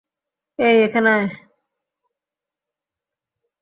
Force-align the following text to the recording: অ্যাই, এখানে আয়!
অ্যাই, 0.59 0.75
এখানে 0.83 1.09
আয়! 1.09 1.27